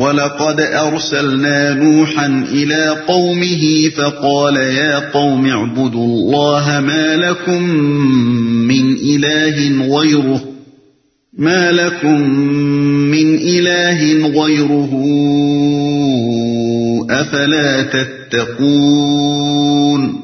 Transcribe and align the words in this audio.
وَلَقَدْ 0.00 0.60
أَرْسَلْنَا 0.60 1.74
نُوحًا 1.74 2.44
إِلَى 2.52 2.94
قَوْمِهِ 3.06 3.88
فَقَالَ 3.96 4.58
يَا 4.58 4.98
قَوْمِ 4.98 5.50
اعْبُدُوا 5.50 6.04
اللَّهَ 6.04 6.80
مَا 6.80 7.14
لَكُمْ 7.14 7.62
مِنْ 8.66 9.00
إِلَٰهٍ 9.00 9.90
غَيْرُهُ 9.90 10.50
ما 11.38 11.70
لكم 11.70 12.40
من 13.10 13.38
إله 13.38 14.22
غيره 14.22 14.90
أفلا 17.10 17.82
تتقون 17.92 20.16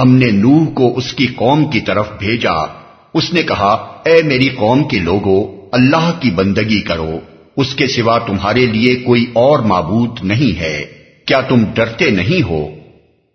ہم 0.00 0.14
نے 0.14 0.30
نوح 0.30 0.74
کو 0.74 0.96
اس 0.96 1.12
کی 1.12 1.26
قوم 1.26 1.70
کی 1.70 1.80
طرف 1.80 2.08
بھیجا۔ 2.18 2.66
اس 3.14 3.32
نے 3.32 3.42
کہا، 3.42 4.02
اے 4.06 4.22
میری 4.22 4.48
قوم 4.48 4.88
کے 4.88 4.98
لوگوں 4.98 5.68
اللہ 5.72 6.12
کی 6.20 6.30
بندگی 6.30 6.80
کرو۔ 6.80 7.18
اس 7.56 7.74
کے 7.74 7.86
سوا 7.86 8.18
تمہارے 8.18 8.66
لیے 8.66 8.96
کوئی 8.96 9.30
اور 9.32 9.58
معبود 9.58 10.18
نہیں 10.22 10.60
ہے۔ 10.60 10.84
کیا 11.26 11.40
تم 11.40 11.64
ڈرتے 11.74 12.10
نہیں 12.10 12.42
ہو؟ 12.42 12.68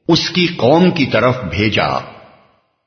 اس 0.08 0.30
کی 0.30 0.48
قوم 0.48 0.92
کی 0.92 1.06
طرف 1.06 1.38
بھیجا۔ 1.44 2.00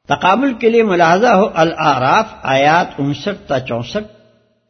تقابل 0.09 0.55
کے 0.55 0.71
لیے 0.71 0.83
ملاحظہ 0.83 1.27
ہو 1.27 1.49
العراف 1.55 2.27
آیات 2.43 2.87
انسٹھ 2.99 3.49
تا 3.49 3.61
چونسٹھ 3.61 4.13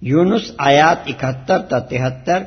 یونس 0.01 0.53
آیات 0.59 0.97
اکہتر 1.07 1.59
تا 1.59 1.79
تہتر 1.79 2.43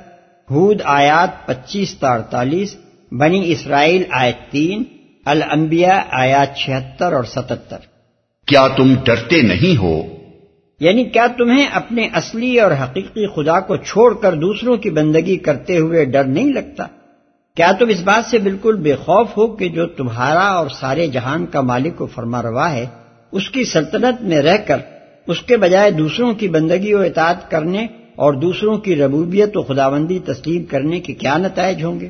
ہود 0.52 0.82
آیات 0.84 1.48
پچیس 1.48 1.96
تا 1.98 2.10
اڑتالیس 2.10 2.76
بنی 3.12 3.52
اسرائیل 3.52 4.04
آیت 4.12 4.52
تین 4.52 4.84
الانبیاء 5.26 6.00
آیات 6.12 6.58
چھہتر 6.58 7.14
اور 7.14 7.24
ستتر۔ 7.24 7.78
کیا 8.46 8.68
تم 8.68 8.96
ڈرتے 9.04 9.42
نہیں 9.42 9.78
ہو؟ 9.78 10.15
یعنی 10.80 11.04
کیا 11.04 11.28
تمہیں 11.38 11.68
اپنے 11.68 12.08
اصلی 12.14 12.60
اور 12.60 12.72
حقیقی 12.72 13.28
خدا 13.28 13.60
کو 13.60 13.78
چھوڑ 13.78 14.14
کر 14.14 14.34
دوسروں 14.34 14.78
کی 14.78 14.90
بندگی 14.90 15.38
کرتے 15.38 15.78
ہوئے 15.78 16.06
ڈر 16.06 16.24
نہیں 16.24 16.54
لگتا؟ 16.54 16.88
کیا 17.56 17.72
تم 17.72 17.90
اس 17.90 18.02
بات 18.02 18.26
سے 18.26 18.38
بالکل 18.38 18.76
بے 18.76 18.96
خوف 18.96 19.38
ہو 19.38 19.48
کہ 19.48 19.70
جو 19.70 19.86
تمہارا 19.88 20.48
اور 20.48 20.68
سارے 20.70 21.08
جہان 21.08 21.46
کا 21.46 21.62
مالک 21.62 22.02
و 22.02 22.06
فرما 22.06 22.42
روا 22.42 22.72
ہے، 22.72 22.86
اس 23.32 23.50
کی 23.50 23.64
سلطنت 23.64 24.22
میں 24.22 24.38
رہ 24.38 24.58
کر، 24.58 24.78
اس 25.28 25.42
کے 25.42 25.58
بجائے 25.58 25.92
دوسروں 25.92 26.34
کی 26.34 26.48
بندگی 26.48 26.94
و 26.94 27.02
اطاعت 27.02 27.52
کرنے 27.52 27.88
اور 28.16 28.34
دوسروں 28.34 28.78
کی 28.78 28.96
ربوبیت 28.96 29.58
و 29.58 29.64
خداوندی 29.64 30.20
تسلیم 30.26 30.64
کرنے 30.64 31.00
کے 31.00 31.14
کیا 31.14 31.38
نتائج 31.38 31.84
ہوں 31.84 32.00
گے؟ 32.00 32.10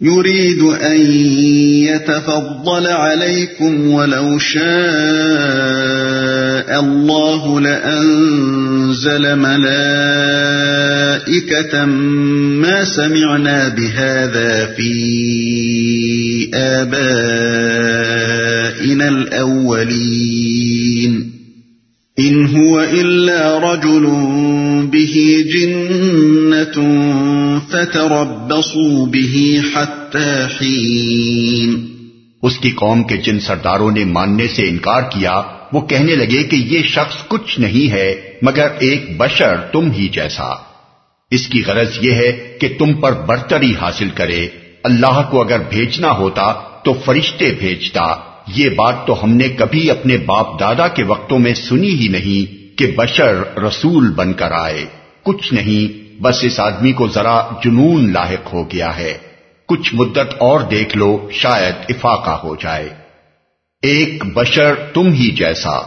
يريد 0.00 0.62
أن 0.62 1.00
يتفضل 1.84 2.86
عليكم 2.86 3.90
ولو 3.90 4.38
شاء 4.38 4.62
الله 6.80 7.60
لأنزل 7.60 9.36
ملائكة 9.36 9.74
ما 11.84 12.84
سمعنا 12.84 13.68
بهذا 13.68 14.66
في 14.66 14.92
آبائنا 16.54 17.12
الأولين 19.08 20.52
ان 22.18 22.46
هو 22.46 22.80
الا 22.80 23.58
رجل 23.72 24.02
به 24.92 25.44
جن 25.52 26.01
فتربصوا 27.68 29.04
به 29.04 29.60
حتى 29.74 30.42
حين۔ 30.60 31.86
اس 32.42 32.58
کی 32.58 32.70
قوم 32.70 33.02
کے 33.02 33.16
جن 33.16 33.40
سرداروں 33.40 33.90
نے 33.90 34.04
ماننے 34.04 34.48
سے 34.48 34.62
انکار 34.62 35.02
کیا، 35.02 35.42
وہ 35.72 35.80
کہنے 35.80 36.14
لگے 36.14 36.42
کہ 36.42 36.56
یہ 36.56 36.82
شخص 36.82 37.28
کچھ 37.28 37.60
نہیں 37.60 37.90
ہے، 37.90 38.14
مگر 38.42 38.66
ایک 38.78 39.16
بشر 39.16 39.56
تم 39.56 39.90
ہی 39.90 40.08
جیسا۔ 40.08 40.72
اس 41.30 41.46
کی 41.46 41.62
غرض 41.66 41.98
یہ 42.00 42.12
ہے 42.12 42.56
کہ 42.60 42.68
تم 42.78 42.94
پر 42.94 43.12
برتری 43.12 43.74
حاصل 43.80 44.08
کرے۔ 44.14 44.48
اللہ 44.84 45.28
کو 45.30 45.40
اگر 45.40 45.58
بھیجنا 45.70 46.10
ہوتا 46.10 46.52
تو 46.84 46.92
فرشتے 47.04 47.54
بھیجتا۔ 47.58 48.14
یہ 48.54 48.68
بات 48.68 49.06
تو 49.06 49.24
ہم 49.24 49.30
نے 49.30 49.48
کبھی 49.48 49.90
اپنے 49.90 50.16
باپ 50.16 50.60
دادا 50.60 50.88
کے 50.88 51.02
وقتوں 51.02 51.38
میں 51.38 51.54
سنی 51.54 51.88
ہی 51.88 52.08
نہیں 52.08 52.78
کہ 52.78 52.92
بشر 52.96 53.58
رسول 53.58 54.10
بن 54.10 54.32
کر 54.32 54.52
آئے۔ 54.52 54.84
کچھ 55.22 55.54
نہیں 55.54 56.01
بس 56.20 56.44
اس 56.44 56.60
آدمی 56.60 56.92
کو 56.92 57.08
ذرا 57.08 57.42
جنون 57.64 58.12
لاحق 58.12 58.52
ہو 58.52 58.70
گیا 58.70 58.96
ہے۔ 58.96 59.18
کچھ 59.68 59.94
مدت 59.94 60.34
اور 60.38 60.60
دیکھ 60.60 60.96
لو، 60.96 61.28
شاید 61.32 61.74
افاقہ 61.88 62.30
ہو 62.30 62.56
جائے۔ 62.56 62.88
ایک 63.82 64.24
بشر 64.26 64.74
تم 64.94 65.12
ہی 65.12 65.30
جیسا۔ 65.30 65.80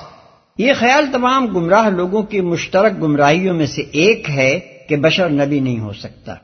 یہ 0.57 0.73
خیال 0.79 1.05
تمام 1.11 1.45
گمراہ 1.45 1.89
لوگوں 1.89 2.23
کی 2.23 2.41
مشترک 2.41 2.93
گمراہیوں 3.01 3.55
میں 3.55 3.65
سے 3.65 3.81
ایک 3.81 4.29
ہے 4.29 4.59
کہ 4.89 4.95
بشر 4.95 5.29
نبی 5.29 5.59
نہیں 5.59 5.79
ہو 5.79 5.93
سکتا۔ 5.93 6.35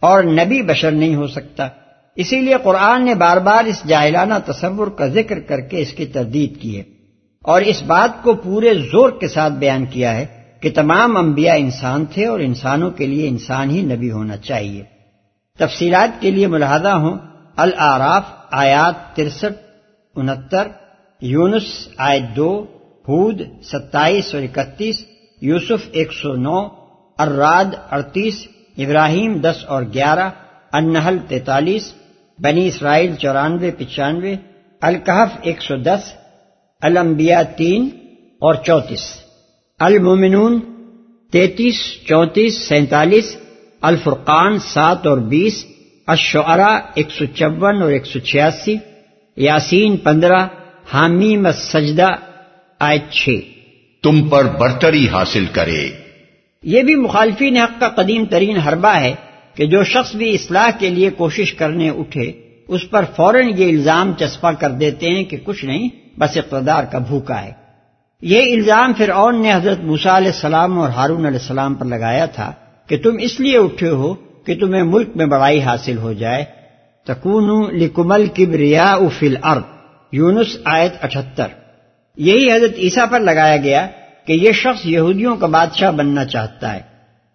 اور 0.00 0.22
نبی 0.22 0.62
بشر 0.62 0.90
نہیں 0.90 1.14
ہو 1.14 1.26
سکتا۔ 1.26 1.68
اسی 2.16 2.40
لیے 2.40 2.54
قرآن 2.62 3.04
نے 3.04 3.14
بار 3.14 3.36
بار 3.36 3.64
اس 3.64 3.82
جاہلانہ 3.86 4.34
تصور 4.46 4.86
کا 4.86 5.06
ذکر 5.06 5.40
کر 5.40 5.60
کے 5.60 5.78
اس 5.78 5.92
کی 5.92 6.06
تردید 6.06 6.60
کی 6.60 6.76
ہے۔ 6.76 6.82
اور 7.42 7.62
اس 7.62 7.82
بات 7.82 8.24
کو 8.24 8.34
پورے 8.34 8.74
زور 8.74 9.10
کے 9.10 9.28
ساتھ 9.28 9.52
بیان 9.52 9.86
کیا 9.86 10.16
ہے 10.16 10.39
کہ 10.60 10.70
تمام 10.74 11.16
انبیاء 11.16 11.54
انسان 11.54 12.06
تھے 12.06 12.26
اور 12.26 12.40
انسانوں 12.40 12.90
کے 12.90 13.06
لیے 13.06 13.28
انسان 13.28 13.70
ہی 13.70 13.82
نبی 13.82 14.10
ہونا 14.10 14.36
چاہیے۔ 14.36 14.84
تفصیلات 15.58 16.20
کے 16.20 16.30
لیے 16.30 16.46
ملاحدہ 16.46 16.88
ہوں۔ 16.88 17.18
العراف 17.56 18.22
آیات 18.50 19.16
ترسٹھ، 19.16 19.62
انہتر، 20.16 20.68
یونس، 21.20 21.88
آیت 21.96 22.36
دو، 22.36 22.66
ہود، 23.08 23.42
ستائیس 23.62 24.34
اور 24.34 24.42
اکتیس، 24.42 25.04
یوسف 25.40 25.88
ایک 25.92 26.12
سو 26.12 26.32
نو 26.32 26.68
اراد 27.18 27.64
اڑتیس، 27.90 28.48
ابراہیم 28.78 29.34
دس 29.34 29.64
اور 29.66 29.82
گیارہ 29.94 30.30
انہل 30.72 31.18
تینتالیس، 31.28 31.92
بنی 32.38 32.66
اسرائیل 32.66 33.14
چورانوے، 33.14 33.70
پچانوے 33.70 34.36
الکحف 34.82 35.28
ایک 35.42 35.62
سو 35.62 35.76
دس 35.76 36.12
المبیا 36.80 37.42
تین 37.42 37.88
اور 38.40 38.54
چونتیس۔ 38.54 39.29
المومنون 39.80 40.60
تینتیس 41.30 41.74
چونتیس 42.08 42.68
سینتالیس 42.68 43.36
الفرقان 43.82 44.58
سات 44.58 45.06
اور 45.06 45.18
بیس 45.18 45.64
اشعرا 46.06 46.80
ایک 46.94 47.10
سو 47.10 47.24
چون 47.34 47.82
اور 47.82 47.90
ایک 47.90 48.06
سو 48.06 48.18
چھیاسی 48.18 48.76
یاسین 49.36 49.96
پندرہ 49.96 50.46
حامیم 50.92 51.52
سجدہ 51.52 52.08
آیت 52.78 53.12
چھ۔ 53.12 53.28
تم 54.02 54.28
پر 54.28 54.44
برتری 54.44 55.08
حاصل 55.08 55.44
کرے۔ 55.52 55.88
یہ 56.62 56.82
بھی 56.82 56.94
مخالفین 56.94 57.56
حق 57.56 57.80
کا 57.80 57.88
قدیم 57.88 58.24
ترین 58.24 58.56
حربہ 58.56 58.96
ہے 58.96 59.14
کہ 59.54 59.66
جو 59.66 59.84
شخص 59.84 60.14
بھی 60.14 60.34
اصلاح 60.34 60.70
کے 60.78 60.90
لیے 60.90 61.10
کوشش 61.10 61.52
کرنے 61.52 61.90
اٹھے 61.90 62.32
اس 62.68 62.90
پر 62.90 63.04
فوراً 63.16 63.48
یہ 63.56 63.68
الزام 63.68 64.12
چسپا 64.18 64.52
کر 64.52 64.70
دیتے 64.70 65.06
ہیں 65.06 65.24
کہ 65.24 65.36
کچھ 65.44 65.64
نہیں 65.64 65.88
بس 66.18 66.36
اقتدار 66.36 66.84
کا 66.84 66.98
بھوکا 66.98 67.42
ہے۔ 67.42 67.69
یہ 68.22 68.54
الزام 68.54 68.92
پھر 68.92 69.08
اون 69.08 69.42
نے 69.42 69.52
حضرت 69.52 69.80
موسا 69.80 70.16
علیہ 70.16 70.30
السلام 70.34 70.78
اور 70.78 70.88
ہارون 70.88 71.26
علیہ 71.26 71.38
السلام 71.40 71.74
پر 71.74 71.86
لگایا 71.86 72.26
تھا 72.26 72.52
کہ 72.86 72.98
تم 72.98 73.10
اس 73.20 73.40
لیے 73.40 73.58
اٹھے 73.58 73.88
ہو 73.88 74.14
کہ 74.14 74.58
تمہیں 74.58 74.82
ملک 74.82 75.08
میں 75.14 75.26
بڑائی 75.26 75.62
حاصل 75.62 75.98
ہو 75.98 76.12
جائے۔ 76.12 76.44
تکون 77.06 77.74
لکمل 77.74 78.26
کبریا 78.26 78.96
فل 79.18 79.36
ارد 79.42 79.62
یونس 80.12 80.56
آیت 80.64 81.04
اٹھتر۔ 81.04 81.46
یہی 82.16 82.52
حضرت 82.52 82.72
عیسیٰ 82.78 83.04
پر 83.10 83.20
لگایا 83.20 83.56
گیا 83.56 83.86
کہ 84.24 84.32
یہ 84.32 84.52
شخص 84.52 84.86
یہودیوں 84.86 85.36
کا 85.36 85.46
بادشاہ 85.46 85.90
بننا 85.90 86.24
چاہتا 86.24 86.74
ہے۔ 86.74 86.80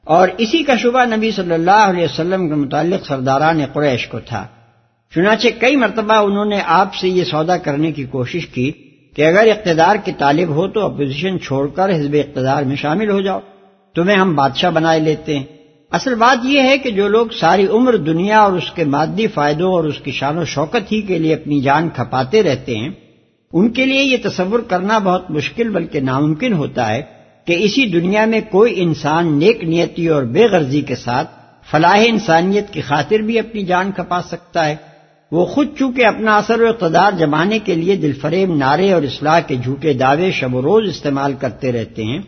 اور 0.04 0.28
اسی 0.38 0.64
کا 0.64 0.76
شبہ 0.76 1.06
نبی 1.16 1.32
صلی 1.32 1.54
اللہ 1.54 1.72
علیہ 1.72 2.04
وسلم 2.04 2.50
کے 2.50 2.56
متعلق 2.56 3.08
سرداران 3.08 3.60
قریش 3.74 4.08
کو 4.08 4.20
تھا۔ 4.20 4.48
چنانچہ 5.16 5.48
کئی 5.60 5.76
مرتبہ 5.76 6.14
انہوں 6.14 6.46
نے 6.46 6.62
آپ 6.66 6.96
سے 6.96 7.10
یہ 7.10 7.24
سودا 7.24 7.58
کرنے 7.58 7.92
کی 7.92 8.04
کوشش 8.04 8.48
کی 8.48 8.72
کہ 9.16 9.28
اگر 9.28 9.48
اقتدار 9.52 9.96
کی 9.96 10.12
طالب 10.18 10.50
ہو 10.50 10.68
تو 10.68 10.86
اپوزیشن 10.86 11.40
چھوڑ 11.40 11.68
کر 11.68 11.96
حزب 11.96 12.16
اقتدار 12.20 12.64
میں 12.64 12.76
شامل 12.76 13.10
ہو 13.10 13.22
جاؤ۔ 13.22 13.40
تمہیں 13.96 14.18
ہم 14.18 14.36
بادشاہ 14.36 14.72
بنائے 14.72 15.00
لیتے 15.00 15.38
ہیں۔ 15.38 15.44
اصل 15.92 16.16
بات 16.16 16.46
یہ 16.46 16.62
ہے 16.62 16.78
کہ 16.78 16.92
جو 16.92 17.08
لوگ 17.08 17.28
ساری 17.40 17.68
عمر 17.68 17.96
دنیا 17.96 18.40
اور 18.40 18.54
اس 18.54 18.72
کے 18.72 18.84
مادی 18.84 19.28
فائدوں 19.28 19.74
اور 19.74 19.84
اس 19.84 20.00
کی 20.00 20.12
شان 20.12 20.38
و 20.38 20.46
شوکت 20.46 20.92
ہی 20.92 21.02
کے 21.02 21.20
لیے 21.20 21.34
اپنی 21.34 21.62
جان 21.62 21.90
کھپاتے 21.90 22.44
رہتے 22.44 22.78
ہیں، 22.78 22.90
ان 23.54 23.70
کے 23.70 23.86
لیے 23.86 24.04
یہ 24.04 24.18
تصور 24.24 24.60
کرنا 24.60 24.98
بہت 24.98 25.32
مشکل 25.32 25.70
بلکہ 25.70 26.00
ناممکن 26.00 26.54
ہوتا 26.54 26.94
ہے 26.94 27.02
کہ 27.46 27.56
اسی 27.60 27.86
دنیا 27.86 28.26
میں 28.26 28.42
کوئی 28.52 28.74
انسان 28.78 29.40
نیک 29.40 29.64
نیتی 29.64 30.08
اور 30.08 30.24
بے 30.24 30.46
غرضی 30.46 30.82
کے 30.82 30.96
ساتھ 30.96 31.30
فلاح 31.72 32.04
انسانیت 32.06 32.74
کی 32.74 32.82
خاطر 32.82 33.20
بھی 33.20 33.40
اپنی 33.40 33.66
جان 33.66 33.92
کھپا 33.92 34.22
سکتا 34.22 34.68
ہے۔ 34.68 34.76
وہ 35.32 35.46
خود 35.46 35.68
چونکہ 35.80 36.06
اپنا 36.06 36.38
اثر 36.38 36.62
و 36.62 36.68
اقتدار 36.68 37.12
جمانے 37.20 37.60
کے 37.60 37.76
لیے 37.76 37.96
دل 37.96 38.14
فریب 38.14 38.56
نعرے 38.56 38.92
اور 38.92 39.04
اصلاح 39.04 39.40
کے 39.40 39.56
جھوٹے 39.56 39.94
دعوے 39.94 40.32
شب 40.32 40.56
و 40.56 40.62
روز 40.62 40.90
استعمال 40.90 41.34
کرتے 41.34 41.72
رہتے 41.72 42.04
ہیں، 42.04 42.20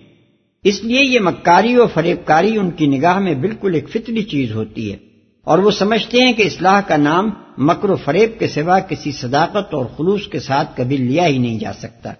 اس 0.63 0.83
لیے 0.83 1.03
یہ 1.03 1.19
مکاری 1.19 1.75
اور 1.75 1.87
فریب 1.93 2.17
کاری 2.25 2.57
ان 2.57 2.71
کی 2.71 2.87
نگاہ 2.87 3.19
میں 3.19 3.33
بالکل 3.33 3.73
ایک 3.73 3.89
فطری 3.89 4.23
چیز 4.23 4.51
ہوتی 4.55 4.91
ہے۔ 4.91 4.97
اور 5.43 5.59
وہ 5.59 5.71
سمجھتے 5.71 6.21
ہیں 6.21 6.33
کہ 6.33 6.43
اصلاح 6.43 6.81
کا 6.81 6.97
نام 6.97 7.29
مکر 7.57 7.89
و 7.89 7.95
فریب 7.95 8.39
کے 8.39 8.47
سوا 8.47 8.79
کسی 8.79 9.11
صداقت 9.11 9.73
اور 9.73 9.85
خلوص 9.85 10.27
کے 10.27 10.39
ساتھ 10.39 10.77
کبھی 10.77 10.97
لیا 10.97 11.27
ہی 11.27 11.37
نہیں 11.37 11.59
جا 11.59 11.73
سکتا۔ 11.73 12.13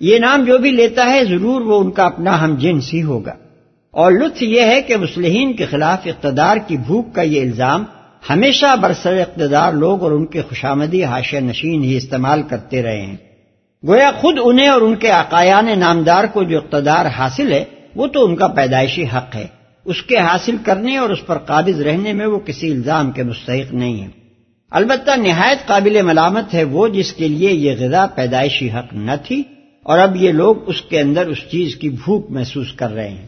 یہ 0.00 0.18
نام 0.18 0.44
جو 0.44 0.58
بھی 0.58 0.70
لیتا 0.70 1.06
ہے، 1.06 1.24
ضرور 1.24 1.60
وہ 1.60 1.80
ان 1.80 1.90
کا 1.90 2.04
اپنا 2.04 2.44
ہم 2.44 2.54
جنس 2.54 2.94
ہی 2.94 3.02
ہوگا۔ 3.02 3.32
اور 3.90 4.12
لطف 4.12 4.42
یہ 4.42 4.60
ہے 4.60 4.82
کہ 4.82 4.96
مسلحین 4.96 5.52
کے 5.52 5.66
خلاف 5.66 5.98
اقتدار 6.04 6.56
کی 6.66 6.76
بھوک 6.76 7.14
کا 7.14 7.22
یہ 7.22 7.40
الزام 7.40 7.84
ہمیشہ 8.30 8.76
برسر 8.80 9.16
اقتدار 9.16 9.72
لوگ 9.72 10.02
اور 10.02 10.12
ان 10.12 10.26
کے 10.26 10.42
خوشامدی 10.42 11.04
حاشیہ 11.04 11.40
نشین 11.40 11.84
ہی 11.84 11.96
استعمال 11.96 12.42
کرتے 12.42 12.82
رہے 12.82 13.02
ہیں۔ 13.02 13.16
گویا 13.86 14.10
خود 14.10 14.38
انہیں 14.44 14.68
اور 14.68 14.80
ان 14.80 14.94
کے 14.94 15.08
عقایان 15.08 15.78
نامدار 15.78 16.24
کو 16.24 16.42
جو 16.42 16.58
اقتدار 16.58 17.06
حاصل 17.06 17.52
ہے، 17.52 17.64
وہ 17.96 18.06
تو 18.06 18.24
ان 18.24 18.36
کا 18.36 18.46
پیدائشی 18.46 19.04
حق 19.04 19.36
ہے۔ 19.36 19.46
اس 19.84 20.02
کے 20.02 20.16
حاصل 20.16 20.56
کرنے 20.64 20.96
اور 20.96 21.10
اس 21.10 21.26
پر 21.26 21.38
قابض 21.38 21.80
رہنے 21.80 22.12
میں 22.12 22.26
وہ 22.26 22.38
کسی 22.38 22.70
الزام 22.70 23.12
کے 23.12 23.22
مستحق 23.22 23.74
نہیں 23.74 24.02
ہے 24.02 24.08
البتہ 24.70 25.10
نہایت 25.16 25.66
قابل 25.66 26.02
ملامت 26.02 26.54
ہے 26.54 26.64
وہ 26.64 26.88
جس 26.88 27.12
کے 27.12 27.28
لیے 27.28 27.52
یہ 27.52 27.74
غذا 27.78 28.06
پیدائشی 28.06 28.70
حق 28.70 28.92
نہ 28.92 29.10
تھی 29.26 29.42
اور 29.82 29.98
اب 29.98 30.16
یہ 30.16 30.32
لوگ 30.32 30.68
اس 30.68 30.82
کے 30.82 31.00
اندر 31.00 31.26
اس 31.26 31.38
چیز 31.50 31.76
کی 31.76 31.88
بھوک 31.88 32.30
محسوس 32.30 32.72
کر 32.72 32.90
رہے 32.90 33.08
ہیں۔ 33.08 33.26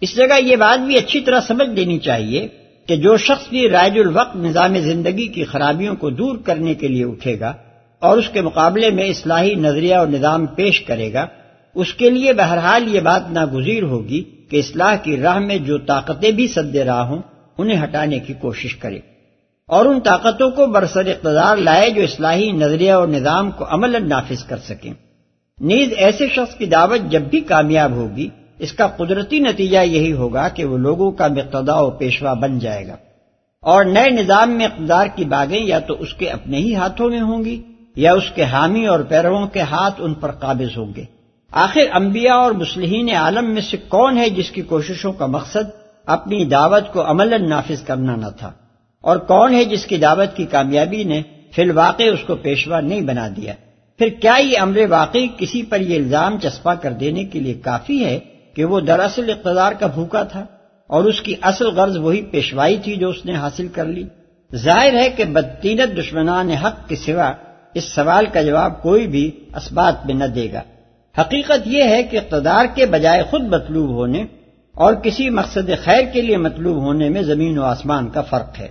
اس 0.00 0.16
جگہ 0.16 0.40
یہ 0.40 0.56
بات 0.56 0.80
بھی 0.80 0.98
اچھی 0.98 1.20
طرح 1.20 1.40
سمجھ 1.40 1.68
لینی 1.68 1.98
چاہیے 1.98 2.48
کہ 2.86 2.96
جو 2.96 3.16
شخص 3.16 3.48
بھی 3.48 3.68
رائج 3.68 3.98
الوقت 3.98 4.36
نظام 4.36 4.78
زندگی 4.78 5.26
کی 5.26 5.44
خرابیوں 5.44 5.96
کو 5.96 6.10
دور 6.10 6.36
کرنے 6.36 6.74
کے 6.74 6.88
لیے 6.88 7.04
اٹھے 7.04 7.40
گا 7.40 7.52
اور 7.98 8.18
اس 8.18 8.28
کے 8.28 8.40
مقابلے 8.40 8.90
میں 8.90 9.04
اصلاحی 9.04 9.54
نظریہ 9.54 9.94
اور 9.94 10.06
نظام 10.06 10.46
پیش 10.46 10.80
کرے 10.80 11.12
گا، 11.12 11.26
اس 11.74 11.94
کے 11.94 12.10
لیے 12.10 12.32
بہرحال 12.32 12.94
یہ 12.94 13.00
بات 13.00 13.30
ناگزیر 13.30 13.82
ہوگی 13.82 14.22
کہ 14.22 14.56
اصلاح 14.56 14.96
کی 14.96 15.16
راہ 15.16 15.38
میں 15.38 15.58
جو 15.58 15.78
طاقتیں 15.78 16.30
بھی 16.30 16.48
سد 16.48 16.76
راہ 16.76 17.02
ہوں، 17.02 17.22
انہیں 17.58 17.84
ہٹانے 17.84 18.18
کی 18.18 18.34
کوشش 18.40 18.76
کرے۔ 18.76 18.98
اور 19.66 19.84
ان 19.84 20.00
طاقتوں 20.00 20.50
کو 20.50 20.66
برسر 20.66 21.06
اقتدار 21.06 21.56
لائے 21.56 21.90
جو 21.90 22.02
اصلاحی 22.02 22.52
نظریہ 22.52 22.92
اور 22.92 23.08
نظام 23.08 23.50
کو 23.50 23.64
عمل 23.68 24.08
نافذ 24.08 24.44
کر 24.44 24.56
سکیں۔ 24.58 24.92
نیز 25.60 25.88
ایسے 25.96 26.28
شخص 26.28 26.54
کی 26.54 26.66
دعوت 26.66 27.10
جب 27.10 27.22
بھی 27.22 27.40
کامیاب 27.40 27.90
ہوگی 27.90 28.28
اس 28.62 28.72
کا 28.72 28.86
قدرتی 28.86 29.38
نتیجہ 29.38 29.78
یہی 29.78 30.12
ہوگا 30.12 30.48
کہ 30.48 30.64
وہ 30.64 30.78
لوگوں 30.78 31.10
کا 31.10 31.28
مقتدا 31.28 31.80
و 31.80 31.90
پیشوا 31.90 32.32
بن 32.32 32.58
جائے 32.58 32.86
گا۔ 32.86 32.96
اور 33.60 33.84
نئے 33.84 34.10
نظام 34.10 34.50
میں 34.50 34.66
اقتدار 34.66 35.06
کی 35.14 35.24
باغیں 35.24 35.64
یا 35.64 35.78
تو 35.78 35.94
اس 35.94 36.14
کے 36.14 36.28
اپنے 36.28 36.58
ہی 36.58 36.74
ہاتھوں 36.74 37.10
میں 37.10 37.20
ہوں 37.20 37.44
گی 37.44 37.62
یا 37.96 38.12
اس 38.12 38.30
کے 38.34 38.44
حامی 38.44 38.86
اور 38.86 39.00
پیرووں 39.00 39.46
کے 39.46 39.60
ہاتھ 39.60 39.94
ان 39.98 40.14
پر 40.14 40.30
قابض 40.30 40.78
ہوں 40.78 40.92
گے۔ 40.96 41.04
آخر 41.50 41.80
انبیاء 41.94 42.34
اور 42.34 42.52
مسلحین 42.52 43.10
عالم 43.10 43.50
میں 43.50 43.62
سے 43.62 43.76
کون 43.76 44.18
ہے 44.18 44.30
جس 44.30 44.50
کی 44.50 44.62
کوششوں 44.62 45.12
کا 45.12 45.26
مقصد 45.26 45.70
اپنی 46.06 46.44
دعوت 46.44 46.92
کو 46.92 47.10
عمل 47.10 47.48
نافذ 47.48 47.82
کرنا 47.82 48.16
نہ 48.16 48.30
تھا؟ 48.38 48.52
اور 49.00 49.16
کون 49.16 49.54
ہے 49.54 49.64
جس 49.64 49.86
کی 49.86 49.96
دعوت 49.96 50.36
کی 50.36 50.44
کامیابی 50.44 51.04
نے 51.04 51.22
فی 51.54 51.62
الواقع 51.62 52.02
اس 52.02 52.20
کو 52.26 52.34
پیشوا 52.34 52.80
نہیں 52.80 53.00
بنا 53.00 53.28
دیا؟ 53.36 53.52
پھر 53.98 54.08
کیا 54.08 54.34
یہ 54.44 54.58
امر 54.58 54.78
واقعی 54.90 55.26
کسی 55.38 55.62
پر 55.62 55.80
یہ 55.80 55.96
الزام 55.96 56.38
چسپا 56.38 56.74
کر 56.74 56.92
دینے 56.92 57.24
کے 57.24 57.40
لیے 57.40 57.54
کافی 57.54 58.04
ہے 58.04 58.18
کہ 58.54 58.64
وہ 58.64 58.80
دراصل 58.80 59.30
اقتدار 59.30 59.72
کا 59.72 59.86
بھوکا 59.86 60.22
تھا 60.22 60.46
اور 60.86 61.04
اس 61.04 61.20
کی 61.20 61.34
اصل 61.42 61.66
غرض 61.66 61.96
وہی 61.96 62.22
پیشوائی 62.22 62.78
تھی 62.84 62.96
جو 62.96 63.08
اس 63.08 63.24
نے 63.24 63.34
حاصل 63.34 63.68
کر 63.68 63.84
لی۔ 63.84 64.04
ظاہر 64.54 64.94
ہے 64.94 65.10
کہ 65.10 65.24
بدتینت 65.24 65.98
دشمنان 65.98 66.50
حق 66.50 66.88
کے 66.88 66.96
سوا 66.96 67.32
اس 67.74 67.84
سوال 67.84 68.26
کا 68.32 68.42
جواب 68.42 68.82
کوئی 68.82 69.06
بھی 69.06 69.30
اسبات 69.56 70.06
میں 70.06 70.14
نہ 70.14 70.24
دے 70.24 70.52
گا۔ 70.52 70.62
حقیقت 71.20 71.66
یہ 71.66 71.84
ہے 71.84 72.02
کہ 72.02 72.16
اقتدار 72.16 72.64
کے 72.74 72.86
بجائے 72.86 73.22
خود 73.22 73.42
مطلوب 73.42 73.90
ہونے 73.90 74.24
اور 74.72 74.94
کسی 74.94 75.30
مقصد 75.30 75.70
خیر 75.84 76.04
کے 76.12 76.20
لیے 76.20 76.36
مطلوب 76.36 76.76
ہونے 76.76 77.08
میں 77.08 77.22
زمین 77.22 77.58
و 77.58 77.62
آسمان 77.62 78.10
کا 78.10 78.22
فرق 78.22 78.60
ہے۔ 78.60 78.68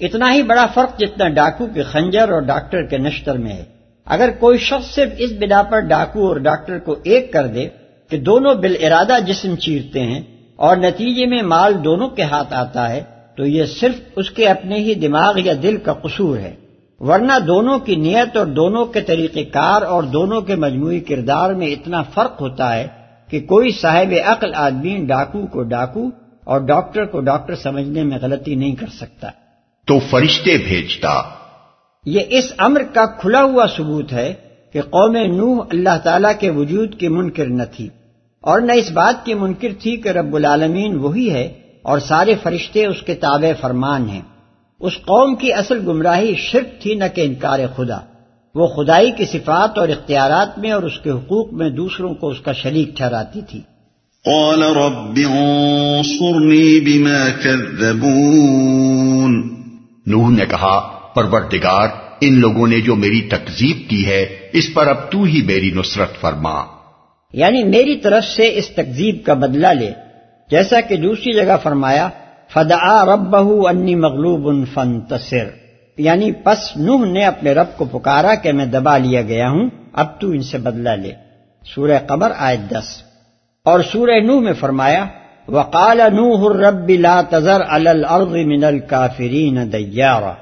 اتنا 0.00 0.32
ہی 0.32 0.42
بڑا 0.42 0.66
فرق 0.74 0.98
جتنا 0.98 1.28
ڈاکو 1.28 1.66
کے 1.74 1.82
خنجر 1.82 2.32
اور 2.32 2.40
ڈاکٹر 2.40 2.82
کے 2.82 2.98
نشتر 2.98 3.38
میں 3.38 3.52
ہے۔ 3.52 3.64
اگر 4.04 4.30
کوئی 4.40 4.58
شخص 4.58 4.94
صرف 4.94 5.12
اس 5.18 5.32
بنا 5.32 5.62
پر 5.62 5.80
ڈاکو 5.80 6.28
اور 6.28 6.36
ڈاکٹر 6.36 6.78
کو 6.78 6.96
ایک 7.02 7.32
کر 7.32 7.46
دے 7.46 7.68
کہ 8.12 8.18
دونوں 8.18 8.54
بال 8.54 8.76
ارادہ 8.80 9.12
جسم 9.26 9.56
چیرتے 9.56 10.02
ہیں 10.02 10.20
اور 10.56 10.76
نتیجے 10.76 11.26
میں 11.26 11.42
مال 11.42 11.84
دونوں 11.84 12.08
کے 12.08 12.22
ہاتھ 12.22 12.54
آتا 12.54 12.90
ہے 12.90 13.02
تو 13.36 13.46
یہ 13.46 13.64
صرف 13.64 13.94
اس 14.16 14.30
کے 14.30 14.48
اپنے 14.48 14.78
ہی 14.78 14.94
دماغ 14.94 15.32
یا 15.36 15.52
دل 15.62 15.76
کا 15.76 15.92
قصور 15.92 16.38
ہے۔ 16.38 16.54
ورنہ 17.00 17.38
دونوں 17.46 17.78
کی 17.78 17.94
نیت 17.94 18.36
اور 18.36 18.46
دونوں 18.46 18.86
کے 18.86 19.00
طریقہ 19.00 19.38
کار 19.52 19.82
اور 19.82 20.02
دونوں 20.02 20.40
کے 20.40 20.54
مجموعی 20.54 21.00
کردار 21.00 21.50
میں 21.50 21.66
اتنا 21.66 22.02
فرق 22.02 22.40
ہوتا 22.40 22.76
ہے 22.76 22.86
کہ 23.30 23.40
کوئی 23.40 23.72
صاحب 23.72 24.14
عقل 24.24 24.54
آدمی 24.54 24.96
ڈاکو 25.06 25.46
کو 25.46 25.62
ڈاکو 25.62 26.10
اور 26.44 26.60
ڈاکٹر 26.60 27.04
کو 27.04 27.20
ڈاکٹر 27.20 27.54
سمجھنے 27.54 28.02
میں 28.02 28.18
غلطی 28.22 28.54
نہیں 28.54 28.74
کر 28.74 28.86
سکتا۔ 29.00 29.28
تو 29.86 29.98
فرشتے 30.10 30.58
بھیجتا۔ 30.58 31.22
یہ 32.06 32.20
اس 32.28 32.52
امر 32.58 32.82
کا 32.94 33.06
کھلا 33.06 33.42
ہوا 33.42 33.66
ثبوت 33.76 34.12
ہے 34.12 34.34
کہ 34.72 34.80
قوم 34.80 35.16
نوح 35.16 35.64
اللہ 35.72 35.98
تعالی 36.04 36.28
کے 36.40 36.50
وجود 36.50 36.98
کی 36.98 37.08
منکر 37.08 37.46
نہ 37.46 37.62
تھی۔ 37.76 37.88
اور 38.42 38.60
نہ 38.60 38.72
اس 38.72 38.90
بات 38.90 39.26
کی 39.26 39.34
منکر 39.34 39.68
تھی 39.82 39.96
کہ 39.96 40.08
رب 40.08 40.36
العالمین 40.36 40.94
وہی 40.96 41.30
ہے 41.30 41.52
اور 41.82 41.98
سارے 41.98 42.34
فرشتے 42.42 42.86
اس 42.86 43.02
کے 43.02 43.14
تابع 43.14 43.52
فرمان 43.60 44.08
ہیں۔ 44.08 44.20
اس 44.80 44.92
قوم 44.96 45.34
کی 45.34 45.52
اصل 45.52 45.78
گمراہی 45.86 46.34
شرک 46.38 46.82
تھی 46.82 46.94
نہ 46.94 47.04
کہ 47.14 47.20
انکار 47.20 47.58
خدا۔ 47.76 47.98
وہ 48.54 48.66
خدائی 48.66 49.10
کی 49.10 49.24
صفات 49.24 49.78
اور 49.78 49.88
اختیارات 49.88 50.58
میں 50.58 50.70
اور 50.70 50.82
اس 50.82 50.98
کے 50.98 51.10
حقوق 51.10 51.52
میں 51.52 51.70
دوسروں 51.70 52.14
کو 52.14 52.28
اس 52.28 52.40
کا 52.40 52.52
شریک 52.52 52.96
ٹھہراتی 52.96 53.40
تھی۔ 53.50 53.60
قال 54.24 54.62
رب 54.62 55.18
انصرنی 55.30 56.80
بما 56.80 57.28
نوح 60.06 60.30
نے 60.30 60.46
کہا 60.46 60.90
پروردگار 61.14 61.88
ان 62.20 62.40
لوگوں 62.40 62.66
نے 62.66 62.80
جو 62.80 62.96
میری 62.96 63.20
تکزیب 63.20 63.90
کی 63.90 64.06
ہے 64.06 64.26
اس 64.52 64.74
پر 64.74 64.86
اب 64.86 65.10
تو 65.10 65.22
ہی 65.22 65.42
میری 65.42 65.70
نصرت 65.74 66.20
فرما۔ 66.20 66.81
یعنی 67.32 67.64
میری 67.64 67.96
طرف 67.96 68.24
سے 68.24 68.50
اس 68.54 68.68
تکزیب 68.68 69.16
کا 69.26 69.34
بدلہ 69.34 69.68
لے۔ 69.68 69.90
جیسا 70.50 70.80
کہ 70.80 70.96
دوسری 70.96 71.32
جگہ 71.32 71.56
فرمایا 71.62 72.08
فدا 72.54 73.04
رب 73.04 73.36
انی 73.68 73.94
مغلوب 73.94 74.68
فن 74.74 75.00
تصر 75.00 75.44
یعنی 75.98 76.32
پس 76.32 76.76
نوح 76.76 77.06
نے 77.06 77.24
اپنے 77.24 77.52
رب 77.52 77.66
کو 77.76 77.84
پکارا 77.84 78.34
کہ 78.34 78.52
میں 78.52 78.66
دبا 78.66 78.98
لیا 78.98 79.22
گیا 79.22 79.50
ہوں، 79.50 79.70
اب 79.92 80.20
تو 80.20 80.30
ان 80.30 80.42
سے 80.42 80.58
بدلہ 80.58 80.90
لے۔ 80.90 81.12
سورہ 81.74 81.98
قبر 82.06 82.32
آئے 82.38 82.56
دس۔ 82.56 83.02
اور 83.64 83.80
سورہ 83.80 84.20
نوح 84.20 84.40
میں 84.40 84.52
فرمایا، 84.52 85.04
وقال 85.48 85.98
نوح 85.98 86.54
الرب 86.54 86.90
لا 86.90 87.20
تذر 87.30 87.62
على 87.68 87.88
الارض 87.88 88.32
من 88.32 88.64
الكافرين 88.64 89.72
ديارا۔ 89.72 90.34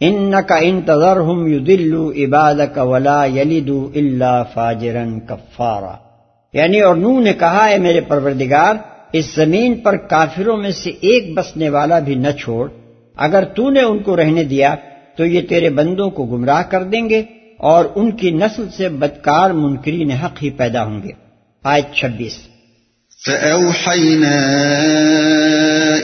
انك 0.00 0.52
ان 0.60 0.80
تذرهم 0.82 1.46
يضلوا 1.46 2.12
عبادك 2.16 2.78
ولا 2.78 3.24
يلدوا 3.24 3.90
الا 3.94 4.42
فاجرا 4.42 5.18
كفارا۔ 5.28 6.05
یعنی 6.52 6.80
اور 6.80 6.94
نو 6.94 7.20
نے 7.20 7.32
کہا 7.32 7.68
ہے 7.68 7.78
میرے 7.78 8.00
پروردگار، 8.00 8.74
اس 9.12 9.34
زمین 9.34 9.74
پر 9.74 9.96
کافروں 9.96 10.56
میں 10.56 10.70
سے 10.70 10.90
ایک 11.00 11.34
بسنے 11.34 11.68
والا 11.68 11.98
بھی 11.98 12.14
نہ 12.14 12.28
چھوڑ۔ 12.40 12.68
اگر 13.16 13.44
تو 13.44 13.70
نے 13.70 13.80
ان 13.80 13.98
کو 13.98 14.16
رہنے 14.16 14.44
دیا، 14.44 14.74
تو 15.16 15.24
یہ 15.24 15.40
تیرے 15.40 15.70
بندوں 15.70 16.10
کو 16.10 16.26
گمراہ 16.26 16.62
کر 16.62 16.82
دیں 16.82 17.08
گے 17.10 17.22
اور 17.58 17.84
ان 17.94 18.10
کی 18.10 18.30
نسل 18.30 18.68
سے 18.76 18.88
بدکار 18.88 19.50
منکرین 19.50 20.10
حق 20.10 20.42
ہی 20.42 20.50
پیدا 20.50 20.84
ہوں 20.84 21.02
گے۔ 21.02 21.12
آیت 21.64 21.94
چھبیس۔ 21.94 22.38
فأوحينا 23.26 24.32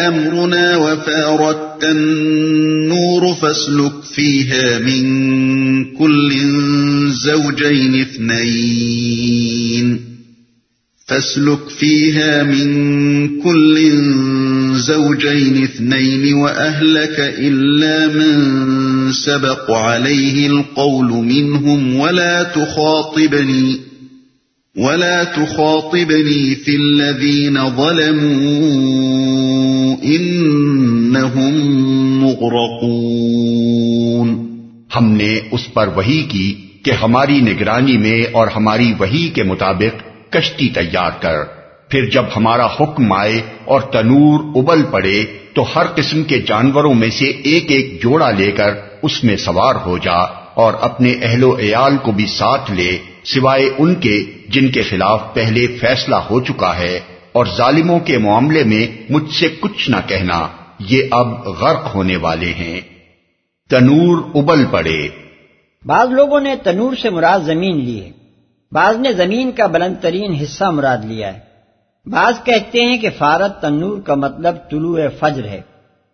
أمرنا 0.06 0.76
وفارت 0.76 1.69
النور 1.84 3.34
فاسلك 3.34 4.02
فيها 4.14 4.78
من 4.78 5.04
كل 5.94 6.32
زوجين 7.10 8.00
اثنين 8.00 9.30
فاسلك 11.06 11.68
فيها 11.78 12.42
من 12.42 12.70
كل 13.42 14.00
زوجين 14.76 15.64
اثنين 15.64 16.34
وأهلك 16.34 17.16
إلا 17.18 18.06
من 18.06 19.12
سبق 19.12 19.70
عليه 19.70 20.46
القول 20.46 21.06
منهم 21.06 21.96
ولا 21.96 22.42
تخاطبني 22.42 23.89
ولا 24.76 25.24
تخاطبني 25.24 26.54
في 26.54 26.76
الذين 26.76 27.56
ظلموا 27.76 28.66
إنهم 30.04 31.54
مغرقون 32.22 33.20
ہم 34.96 35.10
نے 35.12 35.40
اس 35.50 35.74
پر 35.74 35.88
وہی 35.96 36.22
کی 36.22 36.66
کہ 36.82 36.90
ہماری 36.90 37.40
نگرانی 37.40 37.96
میں 37.96 38.22
اور 38.32 38.46
ہماری 38.46 38.92
وہی 38.98 39.28
کے 39.28 39.42
مطابق 39.42 40.02
کشتی 40.32 40.68
تیار 40.68 41.10
کر۔ 41.20 41.34
پھر 41.88 42.10
جب 42.10 42.24
ہمارا 42.36 42.66
حکم 42.66 43.12
آئے 43.12 43.42
اور 43.64 43.80
تنور 43.80 44.40
ابل 44.56 44.82
پڑے، 44.82 45.24
تو 45.54 45.64
ہر 45.76 45.86
قسم 45.86 46.22
کے 46.22 46.38
جانوروں 46.38 46.94
میں 46.94 47.10
سے 47.10 47.24
ایک 47.24 47.70
ایک 47.70 48.02
جوڑا 48.02 48.30
لے 48.30 48.50
کر 48.52 48.70
اس 49.02 49.24
میں 49.24 49.36
سوار 49.36 49.74
ہو 49.86 49.98
جا 49.98 50.18
اور 50.54 50.72
اپنے 50.80 51.14
اہل 51.22 51.44
و 51.44 51.58
عیال 51.58 51.96
کو 52.02 52.12
بھی 52.12 52.26
ساتھ 52.26 52.72
لے۔ 52.72 52.98
سوائے 53.24 53.70
ان 53.78 53.94
کے 53.94 54.24
جن 54.48 54.70
کے 54.70 54.82
خلاف 54.82 55.34
پہلے 55.34 55.66
فیصلہ 55.66 56.14
ہو 56.14 56.40
چکا 56.40 56.78
ہے 56.78 57.00
اور 57.32 57.46
ظالموں 57.56 58.00
کے 58.00 58.18
معاملے 58.18 58.64
میں 58.64 59.12
مجھ 59.12 59.32
سے 59.32 59.48
کچھ 59.60 59.90
نہ 59.90 59.96
کہنا، 60.06 60.46
یہ 60.78 61.02
اب 61.10 61.48
غرق 61.48 61.94
ہونے 61.94 62.16
والے 62.16 62.52
ہیں۔ 62.52 62.80
تنور 63.70 64.22
ابل 64.34 64.64
پڑے۔ 64.70 65.08
بعض 65.84 66.08
لوگوں 66.10 66.40
نے 66.40 66.56
تنور 66.56 66.96
سے 67.02 67.10
مراد 67.10 67.38
زمین 67.38 67.84
لی 67.84 68.02
ہے۔ 68.02 68.10
بعض 68.72 68.96
نے 68.96 69.12
زمین 69.12 69.52
کا 69.52 69.66
بلند 69.66 69.94
ترین 70.00 70.34
حصہ 70.34 70.64
مراد 70.64 70.98
لیا 71.04 71.34
ہے۔ 71.34 71.38
بعض 72.10 72.44
کہتے 72.44 72.80
ہیں 72.80 72.98
کہ 72.98 73.08
فارت 73.18 73.60
تنور 73.60 74.00
کا 74.00 74.14
مطلب 74.14 74.54
طلوع 74.70 75.00
فجر 75.18 75.44
ہے۔ 75.44 75.60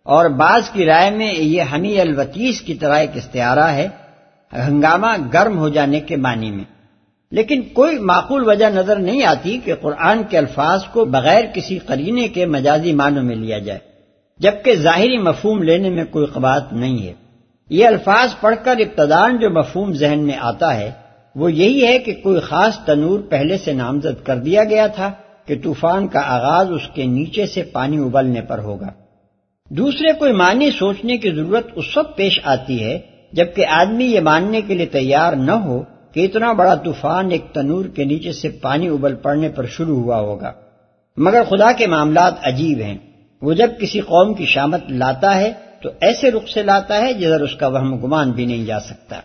اور 0.02 0.26
بعض 0.26 0.70
کی 0.70 0.84
رائے 0.84 1.10
میں 1.10 1.34
یہ 1.34 1.62
ہمی 1.62 2.00
الوتیس 2.00 2.60
کی 2.60 2.74
طرح 2.74 2.98
ایک 2.98 3.10
استعارہ 3.14 3.64
ہے، 3.64 3.88
ہنگامہ 4.52 5.06
گرم 5.32 5.58
ہو 5.58 5.68
جانے 5.68 6.00
کے 6.00 6.16
معنی 6.16 6.50
میں۔ 6.50 6.64
لیکن 7.32 7.62
کوئی 7.62 7.98
معقول 7.98 8.48
وجہ 8.48 8.66
نظر 8.66 8.96
نہیں 8.96 9.24
آتی 9.24 9.58
کہ 9.64 9.74
قرآن 9.74 10.22
کے 10.30 10.38
الفاظ 10.38 10.84
کو 10.84 11.04
بغیر 11.04 11.44
کسی 11.54 11.78
قرینے 11.78 12.28
کے 12.28 12.46
مجازی 12.46 12.92
معنوں 12.92 13.22
میں 13.22 13.36
لیا 13.36 13.58
جائے، 13.58 13.78
جبکہ 14.40 14.74
ظاہری 14.74 15.18
مفہوم 15.18 15.62
لینے 15.62 15.90
میں 15.90 16.04
کوئی 16.04 16.26
قبات 16.26 16.72
نہیں 16.72 17.06
ہے۔ 17.06 17.12
یہ 17.70 17.86
الفاظ 17.86 18.34
پڑھ 18.40 18.56
کر 18.64 18.76
ابتدان 18.78 19.38
جو 19.38 19.50
مفہوم 19.50 19.92
ذہن 19.92 20.18
میں 20.18 20.36
آتا 20.40 20.76
ہے، 20.76 20.90
وہ 21.34 21.52
یہی 21.52 21.86
ہے 21.86 21.98
کہ 21.98 22.12
کوئی 22.22 22.40
خاص 22.40 22.78
تنور 22.78 23.20
پہلے 23.20 23.58
سے 23.58 23.72
نامزد 23.72 24.24
کر 24.24 24.36
دیا 24.36 24.64
گیا 24.64 24.86
تھا 24.86 25.10
کہ 25.46 25.54
طوفان 25.62 26.08
کا 26.08 26.20
آغاز 26.26 26.70
اس 26.70 26.88
کے 26.94 27.04
نیچے 27.04 27.46
سے 27.46 27.62
پانی 27.62 27.98
ابلنے 27.98 28.40
پر 28.40 28.58
ہوگا۔ 28.58 28.90
دوسرے 29.70 30.12
کوئی 30.12 30.32
معنی 30.32 30.70
سوچنے 30.70 31.16
کی 31.18 31.30
ضرورت 31.30 31.66
اس 31.74 31.96
وقت 31.96 32.16
پیش 32.16 32.40
آتی 32.44 32.84
ہے، 32.84 32.98
جبکہ 33.32 33.66
آدمی 33.70 34.04
یہ 34.04 34.20
ماننے 34.20 34.60
کے 34.60 34.74
لیے 34.74 34.86
تیار 34.86 35.32
نہ 35.32 35.52
ہو 35.52 35.82
کہ 36.16 36.24
اتنا 36.24 36.52
بڑا 36.52 36.74
طوفان 36.74 37.30
ایک 37.30 37.44
تنور 37.54 37.84
کے 37.84 38.04
نیچے 38.04 38.32
سے 38.32 38.48
پانی 38.48 38.88
ابل 38.88 39.14
پڑنے 39.14 39.48
پر 39.48 39.66
شروع 39.66 40.02
ہوا 40.02 40.20
ہوگا۔ 40.20 40.52
مگر 41.16 41.42
خدا 41.48 41.72
کے 41.72 41.86
معاملات 41.86 42.34
عجیب 42.42 42.78
ہیں۔ 42.78 42.98
وہ 43.42 43.52
جب 43.52 43.70
کسی 43.80 44.00
قوم 44.00 44.34
کی 44.34 44.46
شامت 44.46 44.80
لاتا 44.88 45.36
ہے 45.36 45.52
تو 45.82 45.88
ایسے 46.00 46.30
رخ 46.30 46.42
سے 46.54 46.62
لاتا 46.62 46.98
ہے 46.98 47.14
جدھر 47.14 47.40
اس 47.40 47.56
کا 47.56 47.66
وہم 47.66 48.04
گمان 48.04 48.30
بھی 48.30 48.46
نہیں 48.46 48.66
جا 48.66 48.80
سکتا۔ 48.80 49.20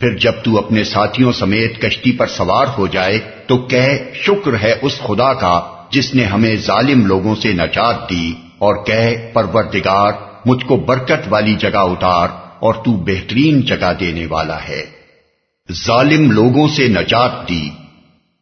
پھر 0.00 0.18
جب 0.18 0.32
تو 0.44 0.58
اپنے 0.58 0.84
ساتھیوں 0.84 1.32
سمیت 1.32 1.82
کشتی 1.82 2.12
پر 2.12 2.26
سوار 2.26 2.66
ہو 2.78 2.86
جائے 2.86 3.18
تو 3.46 3.56
کہہ، 3.56 3.98
شکر 4.14 4.52
ہے 4.62 4.74
اس 4.82 4.98
خدا 4.98 5.34
کا 5.34 5.60
جس 5.90 6.14
نے 6.14 6.24
ہمیں 6.24 6.56
ظالم 6.56 7.06
لوگوں 7.06 7.34
سے 7.34 7.52
نجات 7.52 8.10
دی، 8.10 8.32
اور 8.58 8.84
کہہ، 8.84 9.32
پروردگار، 9.32 10.12
مجھ 10.46 10.64
کو 10.64 10.76
برکت 10.76 11.26
والی 11.28 11.54
جگہ 11.54 11.78
اتار 11.78 12.28
اور 12.58 12.74
تو 12.74 12.92
بہترین 12.92 13.60
جگہ 13.60 13.92
دینے 14.00 14.26
والا 14.30 14.56
ہے۔ 14.68 14.99
ظالم 15.70 16.30
لوگوں 16.30 16.68
سے 16.68 16.88
نجات 16.88 17.48
دی۔ 17.48 17.70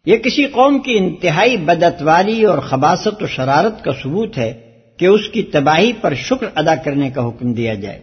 یہ 0.06 0.16
کسی 0.16 0.44
قوم 0.44 0.78
کی 0.78 0.98
انتہائی 0.98 1.56
بدتواری 1.56 2.44
اور 2.44 2.58
خباست 2.58 3.22
و 3.22 3.26
شرارت 3.26 3.84
کا 3.84 3.92
ثبوت 4.02 4.38
ہے 4.38 4.60
کہ 4.96 5.06
اس 5.06 5.28
کی 5.28 5.42
تباہی 5.42 5.92
پر 5.92 6.14
شکر 6.14 6.46
ادا 6.54 6.74
کرنے 6.74 7.10
کا 7.10 7.28
حکم 7.28 7.52
دیا 7.52 7.74
جائے۔ 7.74 8.00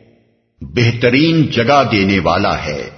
بہترین 0.62 1.44
جگہ 1.44 1.84
دینے 1.92 2.20
والا 2.20 2.66
ہے۔ 2.66 2.90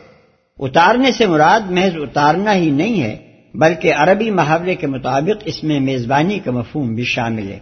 اتارنے 0.59 1.11
سے 1.11 1.25
مراد 1.25 1.71
محض 1.71 1.95
اتارنا 1.95 2.55
ہی 2.55 2.69
نہیں 2.69 3.01
ہے 3.01 3.17
بلکہ 3.53 3.93
عربی 3.93 4.31
محاورے 4.31 4.75
کے 4.75 4.87
مطابق 4.87 5.41
اس 5.45 5.63
میں 5.63 5.79
میزبانی 5.79 6.39
کا 6.39 6.51
مفہوم 6.51 6.95
بھی 6.95 7.03
شامل 7.03 7.51
ہے۔ 7.51 7.59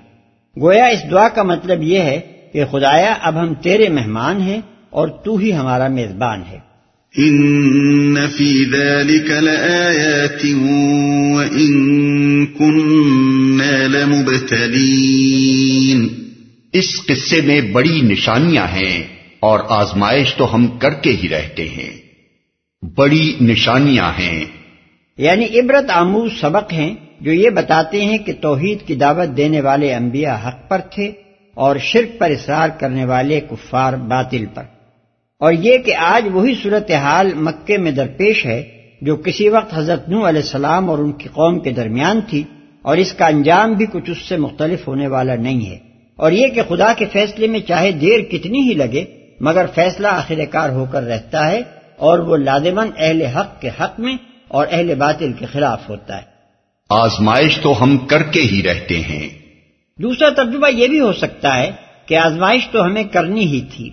گویا 0.61 0.85
اس 0.85 1.11
دعا 1.11 1.29
کا 1.29 1.43
مطلب 1.43 1.83
یہ 1.83 1.99
ہے 1.99 2.21
کہ 2.53 2.65
خدایا 2.71 3.13
اب 3.21 3.39
ہم 3.39 3.53
تیرے 3.53 3.89
مہمان 3.89 4.41
ہیں 4.41 4.61
اور 4.89 5.07
تو 5.07 5.35
ہی 5.35 5.53
ہمارا 5.53 5.87
میزبان 5.87 6.41
ہے۔ 6.51 6.74
ان 7.17 8.17
فی 8.37 8.71
ذلك 8.71 9.31
لآیات 9.31 10.45
وإن 10.45 12.45
كنا 12.45 13.87
لمبتلین 13.87 16.07
اس 16.73 17.05
قصے 17.05 17.41
میں 17.41 17.61
بڑی 17.61 18.01
نشانیاں 18.01 18.67
ہیں 18.67 19.03
اور 19.39 19.59
آزمائش 19.69 20.35
تو 20.35 20.55
ہم 20.55 20.67
کر 20.67 20.93
کے 20.93 21.09
ہی 21.09 21.29
رہتے 21.29 21.69
ہیں۔ 21.69 21.89
بڑی 22.95 23.35
نشانیاں 23.41 24.11
ہیں۔ 24.19 24.45
یعنی 25.17 25.59
عبرت 25.59 25.89
آموز 25.89 26.31
سبق 26.41 26.73
ہیں 26.73 26.95
جو 27.21 27.33
یہ 27.33 27.49
بتاتے 27.49 28.05
ہیں 28.05 28.17
کہ 28.17 28.33
توحید 28.41 28.87
کی 28.87 28.95
دعوت 28.95 29.37
دینے 29.37 29.61
والے 29.61 29.93
انبیاء 29.93 30.47
حق 30.47 30.69
پر 30.69 30.81
تھے 30.93 31.11
اور 31.53 31.75
شرک 31.81 32.19
پر 32.19 32.31
اصرار 32.31 32.69
کرنے 32.79 33.05
والے 33.05 33.39
کفار 33.39 33.93
باطل 33.93 34.45
پر۔ 34.53 34.74
اور 35.39 35.53
یہ 35.53 35.77
کہ 35.77 35.95
آج 35.95 36.27
وہی 36.33 36.55
صورتحال 36.63 37.33
مکے 37.33 37.77
میں 37.77 37.91
درپیش 37.91 38.45
ہے 38.45 38.63
جو 39.01 39.15
کسی 39.15 39.49
وقت 39.49 39.73
حضرت 39.73 40.09
نو 40.09 40.27
علیہ 40.27 40.41
السلام 40.41 40.89
اور 40.89 40.97
ان 40.97 41.11
کی 41.11 41.29
قوم 41.33 41.59
کے 41.59 41.71
درمیان 41.71 42.19
تھی 42.29 42.43
اور 42.81 42.97
اس 42.97 43.13
کا 43.13 43.27
انجام 43.27 43.73
بھی 43.73 43.85
کچھ 43.91 44.09
اس 44.09 44.17
سے 44.17 44.37
مختلف 44.37 44.87
ہونے 44.87 45.07
والا 45.07 45.35
نہیں 45.35 45.65
ہے۔ 45.69 45.77
اور 46.15 46.31
یہ 46.31 46.47
کہ 46.47 46.61
خدا 46.69 46.93
کے 46.93 47.05
فیصلے 47.05 47.47
میں 47.47 47.59
چاہے 47.59 47.91
دیر 47.91 48.19
کتنی 48.19 48.69
ہی 48.69 48.73
لگے 48.73 49.05
مگر 49.39 49.65
فیصلہ 49.75 50.07
آخر 50.07 50.45
کار 50.51 50.69
ہو 50.69 50.85
کر 50.91 51.03
رہتا 51.03 51.51
ہے 51.51 51.61
اور 51.97 52.19
وہ 52.19 52.37
لادمن 52.37 52.89
اہل 52.97 53.21
حق 53.21 53.61
کے 53.61 53.69
حق 53.69 53.99
میں 53.99 54.17
اور 54.47 54.67
اہل 54.71 54.95
باطل 54.95 55.33
کے 55.33 55.45
خلاف 55.45 55.89
ہوتا 55.89 56.17
ہے۔ 56.17 56.23
آزمائش 56.89 57.59
تو 57.59 57.83
ہم 57.83 57.97
کر 57.97 58.23
کے 58.23 58.41
ہی 58.41 58.63
رہتے 58.63 58.99
ہیں۔ 58.99 59.29
دوسرا 60.01 60.29
ترجمہ 60.29 60.67
یہ 60.73 60.87
بھی 60.87 60.99
ہو 60.99 61.13
سکتا 61.13 61.57
ہے 61.57 61.71
کہ 62.05 62.17
آزمائش 62.17 62.67
تو 62.71 62.85
ہمیں 62.85 63.03
کرنی 63.03 63.47
ہی 63.47 63.61
تھی۔ 63.75 63.89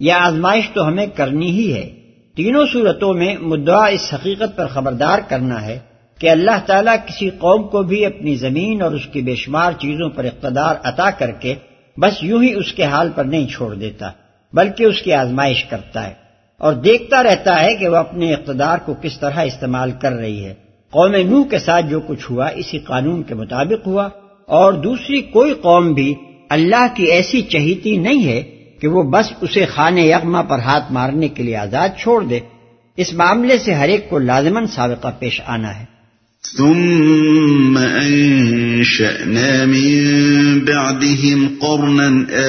یا 0.00 0.16
آزمائش 0.20 0.70
تو 0.70 0.88
ہمیں 0.88 1.06
کرنی 1.06 1.50
ہی 1.50 1.72
ہے۔ 1.74 1.88
تینوں 2.36 2.66
صورتوں 2.72 3.14
میں 3.14 3.36
مدعا 3.40 3.84
اس 3.86 4.14
حقیقت 4.14 4.56
پر 4.56 4.66
خبردار 4.66 5.18
کرنا 5.28 5.66
ہے 5.66 5.78
کہ 6.18 6.30
اللہ 6.30 6.58
تعالیٰ 6.66 6.96
کسی 7.06 7.30
قوم 7.30 7.68
کو 7.68 7.82
بھی 7.82 8.06
اپنی 8.06 8.34
زمین 8.34 8.82
اور 8.82 8.92
اس 8.92 9.06
کی 9.06 9.22
بے 9.22 9.34
شمار 9.34 9.72
چیزوں 9.72 10.10
پر 10.10 10.24
اقتدار 10.24 10.74
عطا 10.82 11.10
کر 11.10 11.30
کے 11.30 11.54
بس 11.96 12.22
یوں 12.22 12.42
ہی 12.42 12.52
اس 12.54 12.72
کے 12.72 12.84
حال 12.84 13.10
پر 13.14 13.24
نہیں 13.24 13.48
چھوڑ 13.48 13.74
دیتا، 13.74 14.10
بلکہ 14.52 14.84
اس 14.84 15.02
کی 15.02 15.12
آزمائش 15.12 15.64
کرتا 15.64 16.08
ہے 16.08 16.14
اور 16.58 16.72
دیکھتا 16.72 17.22
رہتا 17.22 17.64
ہے 17.64 17.74
کہ 17.74 17.88
وہ 17.88 17.96
اپنے 17.96 18.34
اقتدار 18.34 18.78
کو 18.84 18.94
کس 19.02 19.20
طرح 19.20 19.40
استعمال 19.40 19.90
کر 20.00 20.12
رہی 20.12 20.44
ہے۔ 20.44 20.54
قوم 20.90 21.14
نوح 21.14 21.44
کے 21.50 21.58
ساتھ 21.58 21.86
جو 21.86 22.00
کچھ 22.00 22.30
ہوا، 22.30 22.46
اسی 22.46 22.78
قانون 22.78 23.22
کے 23.22 23.34
مطابق 23.34 23.86
ہوا 23.86 24.08
اور 24.46 24.72
دوسری 24.72 25.20
کوئی 25.20 25.54
قوم 25.54 25.92
بھی 25.92 26.14
اللہ 26.48 26.86
کی 26.94 27.04
ایسی 27.04 27.42
چہیتی 27.42 27.96
نہیں 27.96 28.24
ہے 28.24 28.42
کہ 28.80 28.88
وہ 28.88 29.02
بس 29.02 29.26
اسے 29.40 29.66
خانے 29.66 30.02
یغما 30.06 30.42
پر 30.42 30.58
ہاتھ 30.58 30.92
مارنے 30.92 31.28
کے 31.28 31.42
لیے 31.42 31.56
آزاد 31.56 31.88
چھوڑ 31.98 32.24
دے۔ 32.24 32.40
اس 32.96 33.12
معاملے 33.12 33.58
سے 33.58 33.74
ہر 33.74 33.88
ایک 33.88 34.10
کو 34.10 34.18
لازمن 34.18 34.66
سابقہ 34.66 35.08
پیش 35.18 35.40
آنا 35.46 35.80
ہے۔ 35.80 36.00
ثم 36.58 37.78
أنشأنا 37.78 39.64
من 39.64 39.94
بعدهم 40.58 41.46
قرنا 41.60 42.08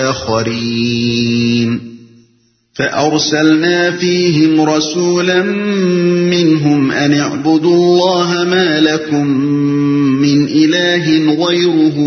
آخرين 0.09 1.77
فأرسلنا 2.77 3.89
فيهم 3.99 4.69
رسولا 4.69 5.43
منهم 6.33 6.91
أن 6.91 7.13
اعبدوا 7.13 7.75
الله 7.75 8.43
ما 8.43 8.79
لكم 8.79 9.27
من 10.21 10.45
إله 10.47 11.35
غيره 11.45 11.97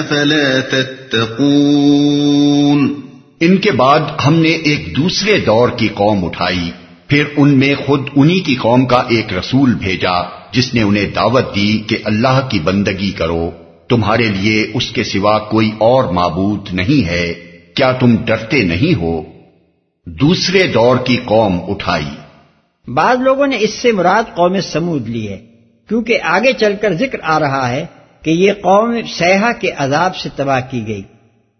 أفلا 0.00 0.70
تتقون 0.70 2.94
ان 3.40 3.56
کے 3.56 3.70
بعد 3.70 4.00
ہم 4.26 4.34
نے 4.34 4.48
ایک 4.48 4.96
دوسرے 4.96 5.38
دور 5.38 5.68
کی 5.68 5.88
قوم 5.88 6.24
اٹھائی 6.24 6.70
پھر 7.08 7.24
ان 7.36 7.58
میں 7.58 7.74
خود 7.86 8.08
انہی 8.16 8.40
کی 8.40 8.54
قوم 8.54 8.86
کا 8.86 9.02
ایک 9.08 9.32
رسول 9.32 9.74
بھیجا 9.74 10.22
جس 10.52 10.74
نے 10.74 10.82
انہیں 10.82 11.14
دعوت 11.14 11.54
دی 11.54 11.82
کہ 11.86 11.96
اللہ 12.04 12.48
کی 12.50 12.58
بندگی 12.58 13.10
کرو۔ 13.10 13.50
تمہارے 13.88 14.22
لیے 14.22 14.70
اس 14.74 14.90
کے 14.90 15.04
سوا 15.04 15.38
کوئی 15.38 15.70
اور 15.78 16.04
معبود 16.04 16.68
نہیں 16.72 17.06
ہے۔ 17.06 17.34
کیا 17.74 17.92
تم 17.92 18.16
ڈرتے 18.24 18.62
نہیں 18.62 18.94
ہو؟ 18.94 19.22
دوسرے 20.06 20.66
دور 20.66 20.96
کی 20.96 21.16
قوم 21.24 21.58
اٹھائی۔ 21.68 22.10
بعض 22.90 23.20
لوگوں 23.20 23.46
نے 23.46 23.56
اس 23.60 23.70
سے 23.70 23.92
مراد 23.92 24.34
قوم 24.34 24.60
سمود 24.60 25.08
لی 25.08 25.28
ہے 25.28 25.40
کیونکہ 25.88 26.18
آگے 26.22 26.52
چل 26.52 26.72
کر 26.80 26.94
ذکر 26.94 27.18
آ 27.22 27.40
رہا 27.40 27.70
ہے 27.70 27.86
کہ 28.22 28.30
یہ 28.30 28.52
قوم 28.52 28.94
سیاح 29.18 29.52
کے 29.52 29.70
عذاب 29.76 30.16
سے 30.16 30.28
تباہ 30.36 30.60
کی 30.70 30.86
گئی۔ 30.86 31.02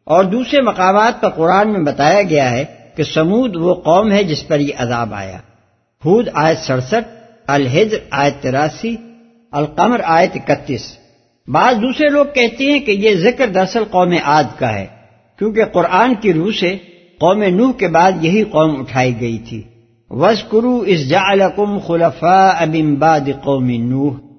اور 0.04 0.24
دوسرے 0.24 0.60
مقامات 0.60 1.20
پر 1.20 1.28
قرآن 1.28 1.72
میں 1.72 1.80
بتایا 1.80 2.22
گیا 2.22 2.50
ہے 2.50 2.64
کہ 2.96 3.02
سمود 3.02 3.56
وہ 3.56 3.74
قوم 3.74 4.12
ہے 4.12 4.24
جس 4.24 4.48
پر 4.48 4.60
یہ 4.60 4.72
عذاب 4.78 5.14
آیا۔ 5.14 5.36
ہود 6.04 6.28
آیت 6.34 6.58
سڑسٹھ، 6.58 7.08
الحجر 7.46 7.98
آیت 8.10 8.42
تراسی، 8.42 8.96
القمر 9.52 10.00
آیت 10.04 10.30
اکتیس۔ 10.34 10.96
بعض 11.48 11.76
دوسرے 11.76 12.08
لوگ 12.08 12.24
کہتے 12.34 12.64
ہیں 12.64 12.80
کہ 12.80 12.90
یہ 12.90 13.14
ذکر 13.14 13.46
دراصل 13.46 13.84
قوم 13.84 14.14
عاد 14.24 14.44
کا 14.58 14.74
ہے، 14.74 14.86
کیونکہ 15.38 15.64
قرآن 15.64 16.14
کی 16.14 16.32
روح 16.32 16.50
سے 16.60 16.76
قوم 17.20 17.42
نوح 17.42 17.72
کے 17.72 17.88
بعد 17.88 18.12
یہی 18.20 18.44
قوم 18.44 18.80
اٹھائی 18.80 19.20
گئی 19.20 19.38
تھی۔ 19.38 19.62
وز 20.10 20.42
کرو 20.50 20.78
اس 20.78 21.08
جالکم 21.08 21.78
خلفا 21.78 22.48
ابمباد 22.48 23.20
قوم 23.44 23.70
نوح۔ 23.70 24.31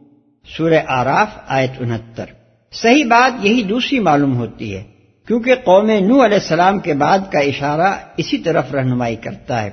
سورہ 0.48 0.80
آراف 0.88 1.28
آیت 1.48 1.72
انہتر۔ 1.80 2.26
صحیح 2.72 3.06
بات 3.06 3.46
یہی 3.46 3.64
دوسری 3.64 4.00
معلوم 4.00 4.36
ہوتی 4.36 4.76
ہے، 4.76 4.84
کیونکہ 5.28 5.56
قوم 5.56 5.86
نو 5.86 6.26
علیہ 6.26 6.40
السلام 6.40 6.80
کے 6.80 6.94
بعد 6.94 7.20
کا 7.32 7.40
اشارہ 7.40 7.94
اسی 8.18 8.38
طرف 8.38 8.74
رہنمائی 8.74 9.16
کرتا 9.16 9.64
ہے۔ 9.64 9.70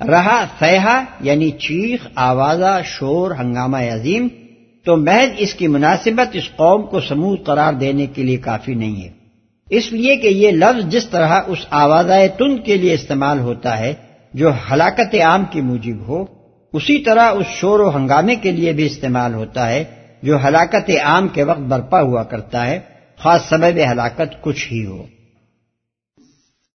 رہا 0.00 0.44
فیحا 0.58 1.04
یعنی 1.20 1.50
چیخ، 1.50 2.08
آوازہ، 2.14 2.80
شور، 2.84 3.30
ہنگامہ 3.30 3.76
عظیم۔ 3.76 4.28
تو 4.84 4.96
محض 4.96 5.28
اس 5.38 5.54
کی 5.54 5.68
مناسبت 5.68 6.28
اس 6.32 6.50
قوم 6.56 6.82
کو 6.82 7.00
سمود 7.00 7.44
قرار 7.44 7.72
دینے 7.72 8.06
کے 8.06 8.22
لیے 8.22 8.36
کافی 8.36 8.74
نہیں 8.74 9.04
ہے۔ 9.04 9.10
اس 9.70 9.92
لیے 9.92 10.16
کہ 10.16 10.28
یہ 10.28 10.50
لفظ 10.50 10.88
جس 10.88 11.08
طرح 11.08 11.40
اس 11.46 11.58
آوازہ 11.70 12.12
تند 12.38 12.64
کے 12.64 12.76
لیے 12.76 12.94
استعمال 12.94 13.38
ہوتا 13.38 13.78
ہے، 13.78 13.94
جو 14.34 14.50
ہلاکت 14.72 15.14
عام 15.14 15.44
کی 15.50 15.60
موجب 15.60 16.08
ہو، 16.08 16.24
اسی 16.72 16.98
طرح 16.98 17.30
اس 17.30 17.46
شور 17.46 17.80
و 17.80 17.96
ہنگامے 17.96 18.34
کے 18.34 18.52
لیے 18.52 18.72
بھی 18.72 18.86
استعمال 18.86 19.34
ہوتا 19.34 19.68
ہے۔ 19.68 20.01
جو 20.22 20.44
ہلاکت 20.44 20.90
عام 21.04 21.28
کے 21.28 21.42
وقت 21.42 21.60
برپا 21.60 22.00
ہوا 22.00 22.22
کرتا 22.22 22.66
ہے، 22.66 22.80
خاص 23.18 23.48
سبب 23.48 23.78
ہلاکت 23.92 24.42
کچھ 24.42 24.72
ہی 24.72 24.86
ہو۔ 24.86 25.06